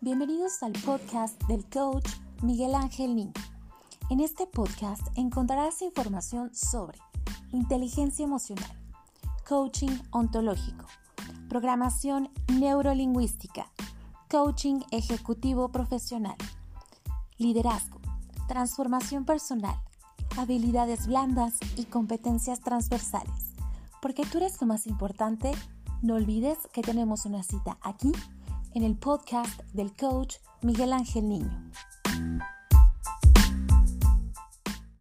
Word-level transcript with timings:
Bienvenidos 0.00 0.62
al 0.62 0.72
podcast 0.72 1.42
del 1.44 1.68
coach 1.68 2.08
Miguel 2.40 2.76
Ángel 2.76 3.16
Niño. 3.16 3.32
En 4.10 4.20
este 4.20 4.46
podcast 4.46 5.02
encontrarás 5.16 5.82
información 5.82 6.54
sobre 6.54 6.98
inteligencia 7.50 8.24
emocional, 8.24 8.70
coaching 9.48 9.90
ontológico, 10.12 10.86
programación 11.48 12.30
neurolingüística, 12.60 13.72
coaching 14.30 14.82
ejecutivo 14.92 15.70
profesional, 15.70 16.36
liderazgo, 17.38 17.98
transformación 18.46 19.24
personal, 19.24 19.80
habilidades 20.36 21.08
blandas 21.08 21.54
y 21.74 21.86
competencias 21.86 22.60
transversales. 22.60 23.52
Porque 24.00 24.24
tú 24.24 24.38
eres 24.38 24.60
lo 24.60 24.68
más 24.68 24.86
importante, 24.86 25.50
no 26.02 26.14
olvides 26.14 26.58
que 26.72 26.82
tenemos 26.82 27.26
una 27.26 27.42
cita 27.42 27.78
aquí 27.82 28.12
en 28.74 28.82
el 28.84 28.96
podcast 28.96 29.62
del 29.72 29.94
coach 29.94 30.36
Miguel 30.62 30.92
Ángel 30.92 31.28
Niño. 31.28 31.70